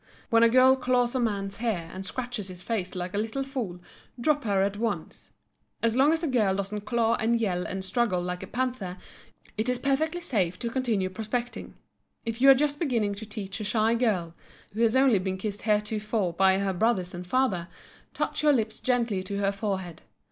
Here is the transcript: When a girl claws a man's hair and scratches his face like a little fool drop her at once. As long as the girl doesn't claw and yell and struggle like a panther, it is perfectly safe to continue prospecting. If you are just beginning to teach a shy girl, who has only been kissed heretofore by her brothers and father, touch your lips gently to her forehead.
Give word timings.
When 0.31 0.41
a 0.41 0.49
girl 0.49 0.75
claws 0.75 1.13
a 1.13 1.19
man's 1.19 1.57
hair 1.57 1.91
and 1.93 2.03
scratches 2.03 2.47
his 2.47 2.63
face 2.63 2.95
like 2.95 3.13
a 3.13 3.19
little 3.19 3.43
fool 3.43 3.79
drop 4.19 4.45
her 4.45 4.63
at 4.63 4.77
once. 4.77 5.31
As 5.83 5.95
long 5.95 6.11
as 6.11 6.21
the 6.21 6.27
girl 6.27 6.55
doesn't 6.55 6.85
claw 6.85 7.13
and 7.17 7.39
yell 7.39 7.65
and 7.67 7.85
struggle 7.85 8.19
like 8.19 8.41
a 8.41 8.47
panther, 8.47 8.97
it 9.59 9.69
is 9.69 9.77
perfectly 9.77 10.19
safe 10.19 10.57
to 10.57 10.71
continue 10.71 11.11
prospecting. 11.11 11.75
If 12.25 12.41
you 12.41 12.49
are 12.49 12.55
just 12.55 12.79
beginning 12.79 13.13
to 13.13 13.27
teach 13.27 13.59
a 13.59 13.63
shy 13.63 13.93
girl, 13.93 14.33
who 14.73 14.81
has 14.81 14.95
only 14.95 15.19
been 15.19 15.37
kissed 15.37 15.61
heretofore 15.61 16.33
by 16.33 16.57
her 16.57 16.73
brothers 16.73 17.13
and 17.13 17.27
father, 17.27 17.67
touch 18.15 18.41
your 18.41 18.53
lips 18.53 18.79
gently 18.79 19.21
to 19.21 19.37
her 19.37 19.51
forehead. 19.51 20.01